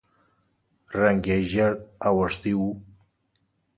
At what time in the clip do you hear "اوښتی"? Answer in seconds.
2.07-2.53